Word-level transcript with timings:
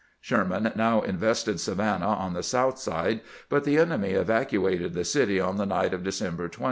Sherman 0.19 0.71
now 0.75 1.01
invested 1.01 1.59
Savannah 1.59 2.07
on 2.07 2.33
the 2.33 2.41
south 2.41 2.79
side, 2.79 3.21
but 3.49 3.65
the 3.65 3.77
enemy 3.77 4.13
evacuated 4.13 4.95
the 4.95 5.05
city 5.05 5.39
on 5.39 5.57
the 5.57 5.65
night 5.67 5.93
of 5.93 6.03
De 6.03 6.09
cember 6.09 6.51
20. 6.51 6.57